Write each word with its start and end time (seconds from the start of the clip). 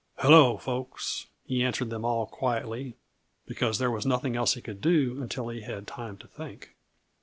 "Hello, 0.17 0.57
folks!" 0.57 1.27
he 1.45 1.61
answered 1.63 1.91
them 1.91 2.03
all 2.03 2.25
quietly, 2.25 2.95
because 3.45 3.77
there 3.77 3.91
was 3.91 4.03
nothing 4.03 4.35
else 4.35 4.55
that 4.55 4.61
he 4.61 4.63
could 4.63 4.81
do 4.81 5.21
until 5.21 5.47
he 5.49 5.61
had 5.61 5.85
time 5.85 6.17
to 6.17 6.27
think. 6.27 6.75